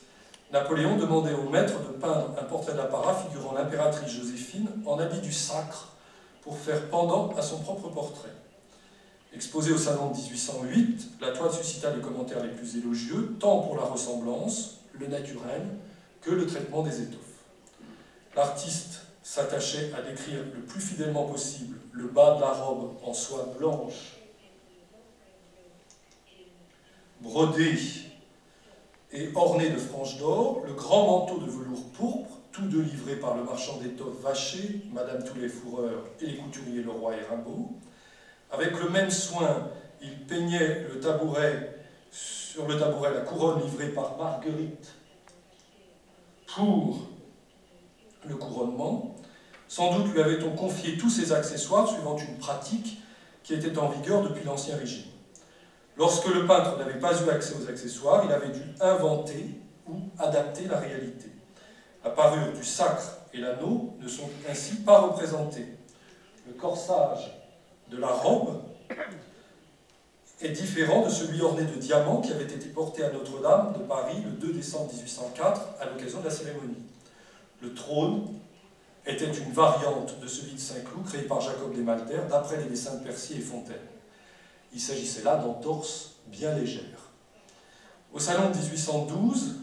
Napoléon 0.52 0.96
demandait 0.96 1.34
au 1.34 1.48
maître 1.48 1.78
de 1.80 1.92
peindre 1.92 2.34
un 2.40 2.44
portrait 2.44 2.74
d'apparat 2.74 3.14
figurant 3.14 3.52
l'impératrice 3.52 4.10
Joséphine 4.10 4.68
en 4.86 4.98
habit 4.98 5.20
du 5.20 5.32
sacre 5.32 5.88
pour 6.42 6.58
faire 6.58 6.88
pendant 6.88 7.34
à 7.36 7.42
son 7.42 7.60
propre 7.60 7.88
portrait. 7.88 8.32
Exposé 9.34 9.72
au 9.72 9.78
salon 9.78 10.10
de 10.10 10.16
1808, 10.16 11.08
la 11.20 11.32
toile 11.32 11.52
suscita 11.52 11.94
les 11.94 12.00
commentaires 12.00 12.42
les 12.42 12.50
plus 12.50 12.76
élogieux, 12.76 13.36
tant 13.38 13.60
pour 13.60 13.76
la 13.76 13.82
ressemblance, 13.82 14.80
le 14.98 15.06
naturel, 15.06 15.62
que 16.22 16.30
le 16.30 16.46
traitement 16.46 16.82
des 16.82 17.02
étoffes. 17.02 17.18
L'artiste 18.34 19.02
s'attachait 19.22 19.92
à 19.94 20.02
décrire 20.02 20.40
le 20.54 20.62
plus 20.62 20.80
fidèlement 20.80 21.26
possible 21.26 21.76
le 21.92 22.08
bas 22.08 22.36
de 22.36 22.40
la 22.40 22.52
robe 22.52 22.96
en 23.04 23.12
soie 23.12 23.52
blanche, 23.58 24.16
brodé 27.20 27.74
et 29.12 29.30
orné 29.34 29.70
de 29.70 29.76
franges 29.76 30.18
d'or, 30.18 30.62
le 30.66 30.74
grand 30.74 31.06
manteau 31.06 31.38
de 31.38 31.50
velours 31.50 31.84
pourpre, 31.92 32.38
tous 32.52 32.62
deux 32.62 32.82
livrés 32.82 33.16
par 33.16 33.36
le 33.36 33.44
marchand 33.44 33.78
d'étoffes 33.78 34.20
Vacher, 34.22 34.82
Madame 34.92 35.22
tous 35.24 35.38
les 35.38 35.48
fourreurs 35.48 36.04
et 36.20 36.26
les 36.26 36.36
couturiers 36.36 36.82
Leroy 36.82 37.16
et 37.16 37.24
Rimbaud. 37.24 37.70
Avec 38.50 38.78
le 38.80 38.88
même 38.88 39.10
soin, 39.10 39.68
il 40.00 40.26
peignait 40.26 40.86
le 40.92 41.00
tabouret, 41.00 41.76
sur 42.10 42.66
le 42.66 42.78
tabouret 42.78 43.12
la 43.12 43.20
couronne 43.20 43.62
livrée 43.62 43.88
par 43.88 44.16
Marguerite 44.16 44.94
pour 46.46 47.00
le 48.26 48.34
couronnement. 48.36 49.14
Sans 49.68 49.98
doute 49.98 50.12
lui 50.14 50.20
avait-on 50.20 50.50
confié 50.52 50.96
tous 50.96 51.10
ses 51.10 51.32
accessoires 51.32 51.88
suivant 51.88 52.16
une 52.16 52.38
pratique 52.38 53.02
qui 53.42 53.54
était 53.54 53.78
en 53.78 53.88
vigueur 53.88 54.22
depuis 54.22 54.44
l'Ancien 54.44 54.76
Régime. 54.76 55.10
Lorsque 55.96 56.28
le 56.28 56.46
peintre 56.46 56.78
n'avait 56.78 56.98
pas 56.98 57.12
eu 57.22 57.28
accès 57.28 57.54
aux 57.54 57.68
accessoires, 57.68 58.24
il 58.24 58.32
avait 58.32 58.50
dû 58.50 58.62
inventer 58.80 59.60
ou 59.86 59.96
adapter 60.18 60.64
la 60.64 60.78
réalité. 60.78 61.30
La 62.04 62.10
parure 62.10 62.52
du 62.52 62.64
sacre 62.64 63.18
et 63.34 63.38
l'anneau 63.38 63.94
ne 64.00 64.08
sont 64.08 64.30
ainsi 64.48 64.76
pas 64.76 65.00
représentés. 65.00 65.66
Le 66.46 66.54
corsage 66.54 67.37
de 67.90 67.96
la 67.96 68.08
robe 68.08 68.62
est 70.40 70.50
différent 70.50 71.04
de 71.04 71.10
celui 71.10 71.40
orné 71.42 71.64
de 71.64 71.74
diamants 71.74 72.20
qui 72.20 72.32
avait 72.32 72.44
été 72.44 72.68
porté 72.68 73.02
à 73.04 73.10
Notre-Dame 73.10 73.74
de 73.76 73.82
Paris 73.84 74.22
le 74.24 74.30
2 74.32 74.52
décembre 74.52 74.92
1804 74.92 75.60
à 75.80 75.86
l'occasion 75.86 76.20
de 76.20 76.26
la 76.26 76.30
cérémonie. 76.30 76.82
Le 77.60 77.74
trône 77.74 78.28
était 79.04 79.32
une 79.32 79.52
variante 79.52 80.20
de 80.20 80.28
celui 80.28 80.52
de 80.52 80.60
Saint-Cloud 80.60 81.04
créé 81.06 81.22
par 81.22 81.40
Jacob 81.40 81.74
Desmalter 81.74 82.20
d'après 82.30 82.58
les 82.58 82.64
dessins 82.68 82.96
de 82.96 83.04
Percier 83.04 83.38
et 83.38 83.40
Fontaine. 83.40 83.76
Il 84.72 84.80
s'agissait 84.80 85.22
là 85.22 85.36
d'entorses 85.36 86.16
bien 86.26 86.54
légères. 86.54 87.10
Au 88.12 88.18
salon 88.18 88.50
de 88.50 88.56
1812 88.56 89.56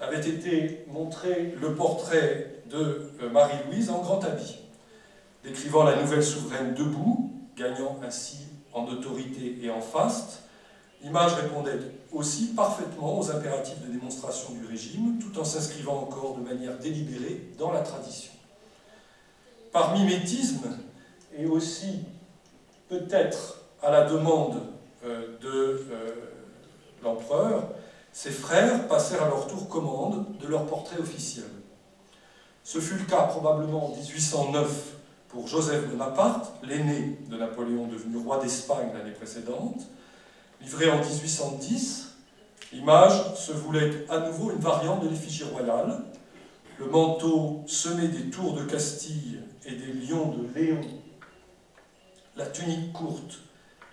avait 0.00 0.28
été 0.28 0.84
montré 0.88 1.54
le 1.60 1.74
portrait 1.74 2.62
de 2.70 3.10
euh, 3.22 3.30
Marie-Louise 3.30 3.90
en 3.90 4.00
grand 4.00 4.22
habit, 4.24 4.58
décrivant 5.42 5.84
la 5.84 6.00
nouvelle 6.00 6.22
souveraine 6.22 6.74
debout, 6.74 7.35
gagnant 7.56 7.98
ainsi 8.02 8.38
en 8.72 8.86
autorité 8.86 9.58
et 9.62 9.70
en 9.70 9.80
faste. 9.80 10.42
L'image 11.02 11.34
répondait 11.34 11.78
aussi 12.12 12.54
parfaitement 12.54 13.18
aux 13.18 13.30
impératifs 13.30 13.80
de 13.80 13.92
démonstration 13.92 14.52
du 14.52 14.66
régime, 14.66 15.18
tout 15.18 15.38
en 15.38 15.44
s'inscrivant 15.44 16.02
encore 16.02 16.36
de 16.36 16.42
manière 16.42 16.78
délibérée 16.78 17.52
dans 17.58 17.72
la 17.72 17.80
tradition. 17.80 18.32
Par 19.72 19.96
mimétisme, 19.96 20.68
et 21.38 21.46
aussi 21.46 22.04
peut-être 22.88 23.60
à 23.82 23.90
la 23.90 24.04
demande 24.04 24.62
euh, 25.04 25.38
de 25.40 25.86
euh, 25.90 26.14
l'empereur, 27.02 27.68
ses 28.12 28.30
frères 28.30 28.88
passèrent 28.88 29.24
à 29.24 29.28
leur 29.28 29.46
tour 29.46 29.68
commande 29.68 30.24
de 30.38 30.46
leur 30.46 30.66
portrait 30.66 30.98
officiel. 30.98 31.44
Ce 32.64 32.80
fut 32.80 32.96
le 32.96 33.04
cas 33.04 33.24
probablement 33.24 33.92
en 33.92 33.96
1809 33.96 34.95
pour 35.36 35.46
Joseph 35.46 35.86
Bonaparte, 35.90 36.50
l'aîné 36.62 37.18
de 37.28 37.36
Napoléon 37.36 37.88
devenu 37.88 38.16
roi 38.16 38.38
d'Espagne 38.38 38.88
l'année 38.94 39.12
précédente. 39.12 39.82
Livré 40.62 40.90
en 40.90 40.98
1810, 40.98 42.16
l'image 42.72 43.34
se 43.34 43.52
voulait 43.52 44.06
à 44.08 44.20
nouveau 44.20 44.50
une 44.50 44.60
variante 44.60 45.04
de 45.04 45.10
l'effigie 45.10 45.44
royale. 45.44 46.04
Le 46.78 46.86
manteau 46.86 47.62
semé 47.66 48.08
des 48.08 48.30
tours 48.30 48.54
de 48.54 48.64
Castille 48.64 49.40
et 49.66 49.72
des 49.72 49.92
lions 49.92 50.30
de 50.30 50.58
Léon, 50.58 50.80
la 52.34 52.46
tunique 52.46 52.94
courte, 52.94 53.40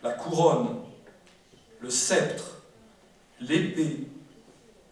la 0.01 0.11
couronne, 0.11 0.77
le 1.81 1.89
sceptre, 1.89 2.61
l'épée, 3.41 4.07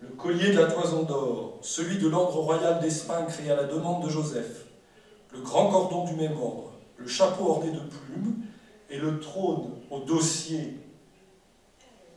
le 0.02 0.10
collier 0.10 0.52
de 0.52 0.60
la 0.60 0.70
toison 0.70 1.04
d'or, 1.04 1.60
celui 1.62 1.98
de 1.98 2.10
l'ordre 2.10 2.42
royal 2.42 2.82
d'Espagne 2.82 3.28
créé 3.30 3.52
à 3.52 3.56
la 3.56 3.64
demande 3.64 4.04
de 4.04 4.10
Joseph, 4.10 4.66
le 5.34 5.40
grand 5.40 5.70
cordon 5.70 6.06
du 6.06 6.14
même 6.14 6.38
ordre, 6.38 6.72
le 6.98 7.08
chapeau 7.08 7.46
orné 7.46 7.72
de 7.72 7.80
plumes 7.80 8.36
et 8.90 8.98
le 8.98 9.20
trône 9.20 9.72
au 9.90 10.00
dossier 10.00 10.78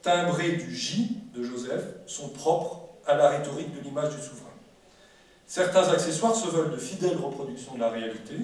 timbré 0.02 0.52
du 0.52 0.74
J 0.74 1.16
de 1.34 1.42
Joseph 1.42 1.84
sont 2.06 2.28
propres 2.28 2.80
à 3.06 3.14
la 3.14 3.30
rhétorique 3.30 3.74
de 3.74 3.80
l'image 3.80 4.14
du 4.14 4.20
souverain. 4.20 4.50
Certains 5.46 5.88
accessoires 5.88 6.34
se 6.34 6.48
veulent 6.48 6.72
de 6.72 6.76
fidèles 6.76 7.16
reproductions 7.16 7.74
de 7.74 7.80
la 7.80 7.90
réalité, 7.90 8.34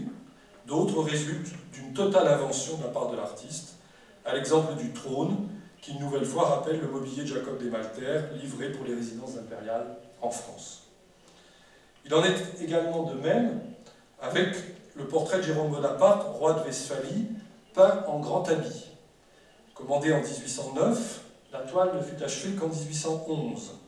d'autres 0.66 1.02
résultent 1.02 1.54
d'une 1.72 1.92
totale 1.92 2.28
invention 2.28 2.76
de 2.76 2.84
la 2.84 2.88
part 2.88 3.10
de 3.10 3.16
l'artiste, 3.16 3.76
à 4.24 4.34
l'exemple 4.34 4.74
du 4.74 4.92
trône, 4.92 5.48
qui 5.80 5.92
une 5.92 6.00
nouvelle 6.00 6.26
fois 6.26 6.48
rappelle 6.48 6.80
le 6.80 6.88
mobilier 6.88 7.22
de 7.22 7.28
Jacob 7.28 7.58
Desmalter, 7.58 8.20
livré 8.40 8.70
pour 8.70 8.86
les 8.86 8.94
résidences 8.94 9.36
impériales 9.38 9.96
en 10.20 10.30
France. 10.30 10.84
Il 12.04 12.14
en 12.14 12.22
est 12.22 12.62
également 12.62 13.04
de 13.04 13.14
même 13.14 13.60
avec 14.22 14.56
le 14.96 15.04
portrait 15.06 15.38
de 15.38 15.42
Jérôme 15.42 15.70
Bonaparte, 15.70 16.36
roi 16.36 16.54
de 16.54 16.64
Westphalie, 16.64 17.28
peint 17.74 18.04
en 18.06 18.20
grand 18.20 18.48
habit. 18.48 18.86
Commandé 19.74 20.12
en 20.12 20.20
1809, 20.20 21.24
la 21.52 21.60
toile 21.60 21.96
ne 21.96 22.02
fut 22.02 22.22
achevée 22.22 22.54
qu'en 22.54 22.68
1811. 22.68 23.78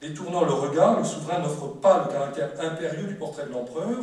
Détournant 0.00 0.44
le 0.44 0.52
regard, 0.52 0.98
le 0.98 1.04
souverain 1.04 1.40
n'offre 1.40 1.68
pas 1.68 2.04
le 2.06 2.12
caractère 2.12 2.52
impérieux 2.60 3.06
du 3.06 3.16
portrait 3.16 3.46
de 3.46 3.52
l'empereur, 3.52 3.98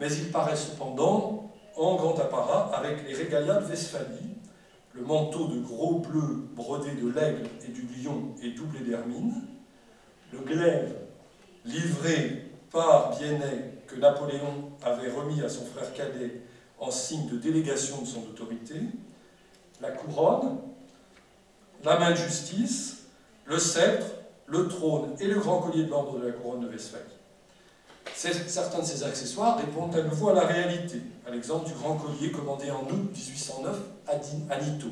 mais 0.00 0.12
il 0.12 0.30
paraît 0.32 0.56
cependant 0.56 1.50
en 1.76 1.96
grand 1.96 2.18
apparat 2.18 2.70
avec 2.74 3.06
les 3.06 3.14
régalias 3.14 3.60
de 3.60 3.66
Westphalie, 3.66 4.36
le 4.94 5.02
manteau 5.02 5.46
de 5.46 5.60
gros 5.60 6.00
bleu 6.00 6.48
brodé 6.54 6.90
de 6.92 7.08
l'aigle 7.08 7.48
et 7.66 7.70
du 7.70 7.82
lion 7.82 8.34
et 8.42 8.50
doublé 8.50 8.80
d'hermine, 8.80 9.34
le 10.32 10.40
glaive 10.40 10.94
livré 11.64 12.50
par 12.70 13.16
Biennet 13.16 13.81
que 13.92 14.00
Napoléon 14.00 14.70
avait 14.82 15.10
remis 15.10 15.42
à 15.42 15.48
son 15.48 15.64
frère 15.64 15.92
cadet 15.92 16.40
en 16.78 16.90
signe 16.90 17.28
de 17.28 17.36
délégation 17.36 18.00
de 18.02 18.06
son 18.06 18.20
autorité, 18.20 18.76
la 19.80 19.90
couronne, 19.90 20.58
la 21.84 21.98
main 21.98 22.10
de 22.10 22.16
justice, 22.16 23.04
le 23.44 23.58
sceptre, 23.58 24.06
le 24.46 24.68
trône 24.68 25.14
et 25.20 25.26
le 25.26 25.38
grand 25.38 25.60
collier 25.60 25.84
de 25.84 25.90
l'ordre 25.90 26.18
de 26.18 26.26
la 26.26 26.32
couronne 26.32 26.60
de 26.60 26.68
Westphalie. 26.68 27.02
Certains 28.14 28.80
de 28.80 28.84
ces 28.84 29.02
accessoires 29.04 29.58
répondent 29.58 29.94
à 29.96 30.02
nouveau 30.02 30.30
à 30.30 30.34
la 30.34 30.46
réalité, 30.46 31.00
à 31.26 31.30
l'exemple 31.30 31.66
du 31.66 31.72
grand 31.72 31.96
collier 31.96 32.30
commandé 32.30 32.70
en 32.70 32.82
août 32.82 33.10
1809 33.14 33.76
à 34.50 34.60
Nito. 34.60 34.88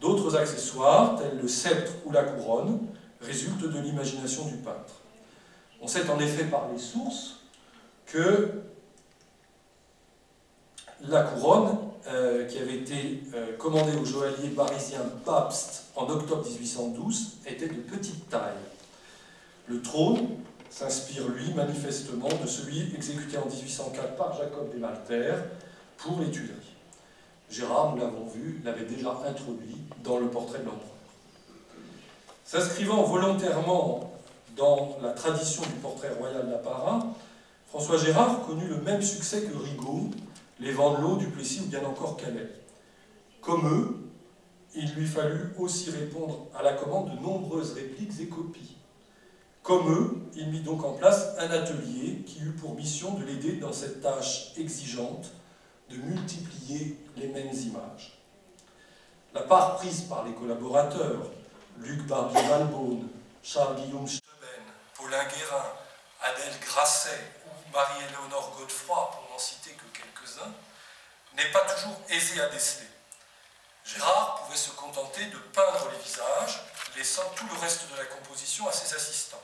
D'autres 0.00 0.36
accessoires, 0.36 1.18
tels 1.18 1.38
le 1.40 1.48
sceptre 1.48 1.92
ou 2.04 2.12
la 2.12 2.24
couronne, 2.24 2.80
résultent 3.20 3.70
de 3.70 3.78
l'imagination 3.78 4.46
du 4.46 4.56
peintre. 4.56 5.00
On 5.80 5.86
sait 5.86 6.08
en 6.10 6.18
effet 6.18 6.44
par 6.44 6.68
les 6.72 6.78
sources 6.78 7.36
que 8.06 8.50
la 11.08 11.22
couronne, 11.22 11.78
euh, 12.08 12.46
qui 12.46 12.58
avait 12.58 12.76
été 12.76 13.22
euh, 13.34 13.56
commandée 13.56 13.96
au 13.96 14.04
joaillier 14.04 14.50
parisien 14.50 15.00
Pabst 15.24 15.84
en 15.96 16.08
octobre 16.08 16.44
1812, 16.48 17.38
était 17.46 17.68
de 17.68 17.74
petite 17.74 18.28
taille. 18.28 18.52
Le 19.68 19.82
trône 19.82 20.28
s'inspire, 20.70 21.28
lui, 21.28 21.52
manifestement 21.54 22.28
de 22.42 22.46
celui 22.46 22.94
exécuté 22.94 23.38
en 23.38 23.46
1804 23.46 24.16
par 24.16 24.36
Jacob 24.36 24.72
Malter 24.78 25.34
pour 25.98 26.20
les 26.20 26.30
Tuileries. 26.30 26.54
Gérard, 27.50 27.94
nous 27.94 28.02
l'avons 28.02 28.26
vu, 28.26 28.60
l'avait 28.64 28.84
déjà 28.84 29.10
introduit 29.26 29.76
dans 30.02 30.18
le 30.18 30.28
portrait 30.28 30.58
de 30.58 30.64
l'empereur. 30.64 30.82
S'inscrivant 32.44 33.02
volontairement 33.02 34.12
dans 34.56 34.98
la 35.02 35.10
tradition 35.10 35.62
du 35.62 35.78
portrait 35.82 36.12
royal 36.18 36.48
d'apparat, 36.48 37.00
François 37.66 37.98
Gérard 37.98 38.46
connut 38.46 38.68
le 38.68 38.80
même 38.80 39.02
succès 39.02 39.42
que 39.42 39.56
Rigaud, 39.56 40.10
les 40.60 40.72
Vendelot, 40.72 41.16
Duplessis 41.16 41.60
ou 41.60 41.66
bien 41.66 41.84
encore 41.84 42.16
Calais. 42.16 42.50
Comme 43.40 43.66
eux, 43.66 43.96
il 44.74 44.92
lui 44.94 45.06
fallut 45.06 45.52
aussi 45.58 45.90
répondre 45.90 46.46
à 46.54 46.62
la 46.62 46.74
commande 46.74 47.16
de 47.16 47.20
nombreuses 47.20 47.72
répliques 47.72 48.20
et 48.20 48.28
copies. 48.28 48.76
Comme 49.62 49.92
eux, 49.92 50.22
il 50.36 50.50
mit 50.50 50.60
donc 50.60 50.84
en 50.84 50.92
place 50.92 51.34
un 51.38 51.50
atelier 51.50 52.22
qui 52.24 52.40
eut 52.40 52.52
pour 52.52 52.74
mission 52.76 53.14
de 53.14 53.24
l'aider 53.24 53.56
dans 53.56 53.72
cette 53.72 54.00
tâche 54.00 54.52
exigeante 54.56 55.32
de 55.90 55.96
multiplier 55.96 56.98
les 57.16 57.28
mêmes 57.28 57.52
images. 57.52 58.18
La 59.34 59.42
part 59.42 59.76
prise 59.76 60.02
par 60.02 60.24
les 60.24 60.32
collaborateurs, 60.32 61.30
Luc 61.78 62.06
Barbier-Malbonne, 62.06 63.08
Charles-Guillaume 63.42 64.06
Steben, 64.06 64.64
Paulin 64.96 65.24
Guérin, 65.24 65.64
Adèle 66.22 66.60
Grasset 66.60 67.35
Marie-Éléonore 67.72 68.56
Godefroy, 68.56 69.10
pour 69.10 69.30
n'en 69.30 69.38
citer 69.38 69.72
que 69.72 69.84
quelques-uns, 69.86 70.52
n'est 71.34 71.50
pas 71.50 71.60
toujours 71.60 72.00
aisée 72.08 72.40
à 72.40 72.48
déceler. 72.48 72.88
Gérard 73.84 74.42
pouvait 74.42 74.56
se 74.56 74.70
contenter 74.70 75.26
de 75.26 75.38
peindre 75.38 75.88
les 75.90 75.98
visages, 75.98 76.60
laissant 76.96 77.28
tout 77.36 77.46
le 77.46 77.60
reste 77.60 77.88
de 77.90 77.96
la 77.96 78.04
composition 78.06 78.68
à 78.68 78.72
ses 78.72 78.94
assistants. 78.94 79.42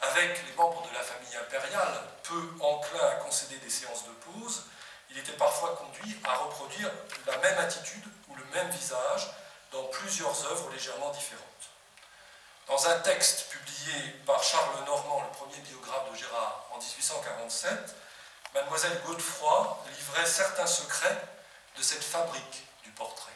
Avec 0.00 0.46
les 0.46 0.52
membres 0.54 0.88
de 0.88 0.94
la 0.94 1.02
famille 1.02 1.36
impériale, 1.36 2.04
peu 2.22 2.50
enclins 2.60 3.06
à 3.06 3.14
concéder 3.16 3.56
des 3.58 3.70
séances 3.70 4.04
de 4.04 4.10
pause, 4.10 4.64
il 5.10 5.18
était 5.18 5.32
parfois 5.32 5.76
conduit 5.76 6.20
à 6.24 6.36
reproduire 6.36 6.90
la 7.26 7.36
même 7.38 7.58
attitude 7.58 8.04
ou 8.28 8.36
le 8.36 8.44
même 8.54 8.70
visage 8.70 9.28
dans 9.72 9.84
plusieurs 9.84 10.46
œuvres 10.46 10.70
légèrement 10.70 11.10
différentes. 11.10 11.44
Dans 12.68 12.86
un 12.86 12.98
texte 12.98 13.48
publié 13.48 14.10
par 14.26 14.42
Charles 14.42 14.84
Normand, 14.84 15.22
le 15.22 15.30
premier 15.30 15.56
biographe 15.60 16.10
de 16.12 16.16
Gérard, 16.16 16.66
en 16.70 16.76
1847, 16.76 17.72
mademoiselle 18.52 19.00
Godefroy 19.06 19.84
livrait 19.96 20.26
certains 20.26 20.66
secrets 20.66 21.18
de 21.78 21.82
cette 21.82 22.04
fabrique 22.04 22.66
du 22.82 22.90
portrait. 22.90 23.32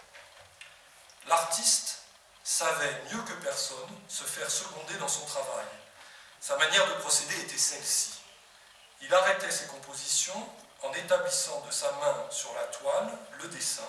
L'artiste 1.27 2.01
savait 2.45 3.03
mieux 3.11 3.23
que 3.23 3.33
personne 3.43 3.89
se 4.07 4.25
faire 4.25 4.51
seconder 4.51 4.97
dans 4.97 5.09
son 5.09 5.25
travail. 5.25 5.67
Sa 6.39 6.59
manière 6.59 6.87
de 6.89 7.01
procéder 7.01 7.41
était 7.41 7.57
celle-ci. 7.57 8.11
Il 9.01 9.15
arrêtait 9.15 9.51
ses 9.51 9.67
compositions 9.69 10.47
en 10.83 10.93
établissant 10.93 11.63
de 11.67 11.71
sa 11.71 11.91
main 11.93 12.27
sur 12.31 12.53
la 12.53 12.65
toile 12.65 13.19
le 13.41 13.49
dessin 13.49 13.89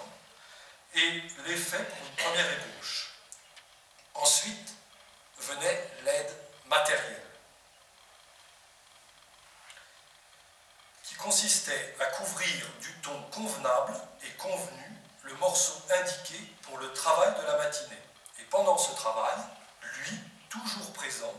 et 0.96 1.24
l'effet 1.48 1.84
pour 1.84 1.98
une 1.98 2.16
première 2.16 2.50
ébauche. 2.54 3.10
Ensuite 4.14 4.74
venait 5.44 5.90
l'aide 6.06 6.36
matérielle, 6.66 7.22
qui 11.04 11.16
consistait 11.44 11.96
à 12.00 12.06
couvrir 12.06 12.66
du 12.80 12.94
ton 13.02 13.22
convenable 13.24 13.94
et 14.24 14.30
convenu 14.38 15.02
le 15.24 15.34
morceau 15.36 15.74
indiqué 16.00 16.40
pour 16.62 16.78
le 16.78 16.94
travail 16.94 17.34
de 17.36 17.46
la 17.46 17.58
matinée. 17.58 18.02
Et 18.40 18.44
pendant 18.44 18.78
ce 18.78 18.96
travail, 18.96 19.36
lui, 19.82 20.20
toujours 20.50 20.94
présent, 20.94 21.34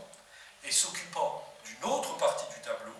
et 0.63 0.71
s'occupant 0.71 1.43
d'une 1.65 1.89
autre 1.89 2.15
partie 2.17 2.45
du 2.53 2.61
tableau, 2.61 2.93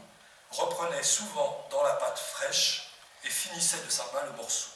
reprenait 0.49 1.03
souvent 1.03 1.67
dans 1.69 1.83
la 1.83 1.93
pâte 1.93 2.17
fraîche 2.17 2.89
et 3.23 3.29
finissait 3.29 3.85
de 3.85 3.91
sa 3.91 4.05
main 4.11 4.23
le 4.23 4.31
morceau, 4.31 4.71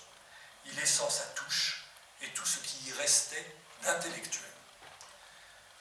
y 0.67 0.71
laissant 0.75 1.09
sa 1.09 1.25
touche 1.33 1.83
et 2.21 2.27
tout 2.33 2.45
ce 2.45 2.59
qui 2.59 2.89
y 2.89 2.93
restait 2.93 3.55
d'intellectuel. 3.81 4.53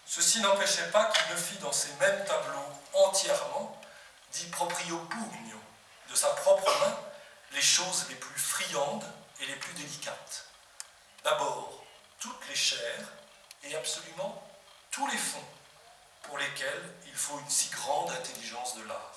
Ceci 0.07 0.41
n'empêchait 0.41 0.91
pas 0.93 1.11
qu'il 1.11 1.35
ne 1.35 1.39
fit 1.39 1.59
dans 1.59 1.73
ces 1.73 1.93
mêmes 2.01 2.25
tableaux 2.25 2.73
entièrement, 2.95 3.79
dit 4.33 4.47
proprio 4.47 4.97
pugno, 5.11 5.59
les 7.53 7.63
choses 7.63 8.07
les 8.09 8.15
plus 8.15 8.39
friandes 8.39 9.05
et 9.41 9.47
les 9.47 9.57
plus 9.57 9.73
délicates. 9.75 10.47
D'abord, 11.25 11.85
toutes 12.19 12.49
les 12.49 12.57
chairs 12.57 13.09
et 13.65 13.77
absolument 13.77 14.43
tous 14.91 15.07
les 15.09 15.19
fonds 15.19 15.45
pour 16.23 16.39
lesquels 16.39 16.95
il 17.07 17.15
faut 17.15 17.39
une 17.39 17.51
si 17.51 17.69
grande 17.71 18.11
intelligence 18.11 18.77
de 18.77 18.83
l'art. 18.85 19.15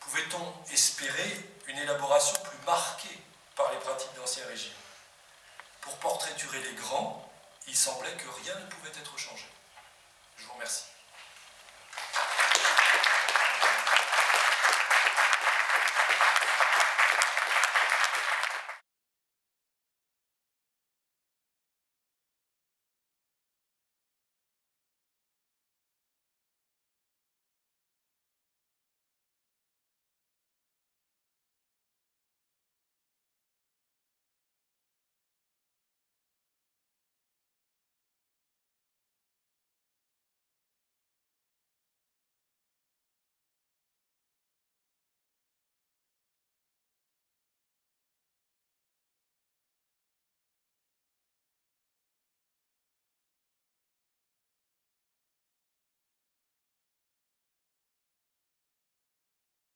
Pouvait-on 0.00 0.72
espérer 0.72 1.56
une 1.66 1.78
élaboration 1.78 2.40
plus 2.42 2.58
marquée 2.66 3.18
par 3.56 3.70
les 3.72 3.78
pratiques 3.78 4.14
d'Ancien 4.14 4.46
Régime? 4.46 4.72
Pour 5.80 5.96
portraiturer 5.98 6.62
les 6.62 6.74
grands, 6.74 7.30
il 7.66 7.76
semblait 7.76 8.14
que 8.16 8.28
rien 8.42 8.54
ne 8.54 8.66
pouvait 8.66 8.90
être 8.90 9.18
changé. 9.18 9.46